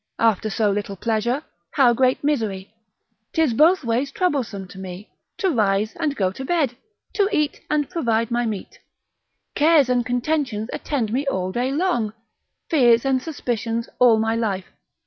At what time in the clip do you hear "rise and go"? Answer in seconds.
5.51-6.31